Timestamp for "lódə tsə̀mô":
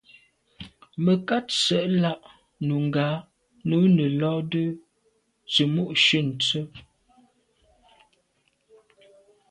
4.19-5.83